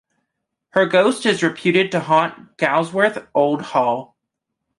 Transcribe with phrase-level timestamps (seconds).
[0.69, 4.15] Her ghost is reputed to haunt Gawsworth Old Hall.